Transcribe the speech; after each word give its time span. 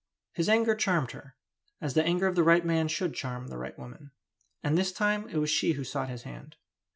His 0.33 0.49
anger 0.49 0.73
charmed 0.73 1.11
her, 1.11 1.35
as 1.79 1.93
the 1.93 2.03
anger 2.03 2.25
of 2.25 2.33
the 2.33 2.41
right 2.41 2.65
man 2.65 2.87
should 2.87 3.13
charm 3.13 3.49
the 3.49 3.57
right 3.59 3.77
woman. 3.77 4.09
And 4.63 4.75
this 4.75 4.91
time 4.91 5.29
it 5.29 5.37
was 5.37 5.51
she 5.51 5.73
who 5.73 5.83
sought 5.83 6.09
his 6.09 6.23
hand. 6.23 6.55